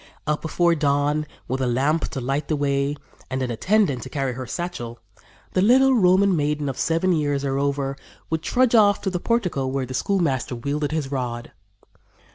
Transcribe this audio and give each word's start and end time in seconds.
"Up 0.25 0.41
before 0.41 0.73
dawn, 0.73 1.27
with 1.47 1.61
a 1.61 1.67
lamp 1.67 2.09
to 2.09 2.19
light 2.19 2.47
the 2.47 2.55
way, 2.55 2.95
and 3.29 3.43
an 3.43 3.51
attendant 3.51 4.01
to 4.01 4.09
carry 4.09 4.33
her 4.33 4.47
satchel, 4.47 4.97
the 5.53 5.61
little 5.61 5.93
Roman 5.93 6.35
maiden 6.35 6.67
of 6.69 6.79
seven 6.79 7.13
years, 7.13 7.45
or 7.45 7.59
over, 7.59 7.95
would 8.31 8.41
trudge 8.41 8.73
off 8.73 9.01
to 9.01 9.11
the 9.11 9.19
portico 9.19 9.67
where 9.67 9.85
the 9.85 9.93
schoolmaster 9.93 10.55
wielded 10.55 10.91
his 10.91 11.11
rod. 11.11 11.51